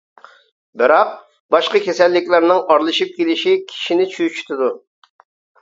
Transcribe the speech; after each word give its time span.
بىراق، 0.81 1.11
باشقا 1.55 1.81
كېسەللىكلەرنىڭ 1.89 2.63
ئارىلىشىپ 2.63 3.13
كېلىشى 3.21 3.55
كىشىنى 3.75 4.09
چۆچۈتىدۇ. 4.17 4.73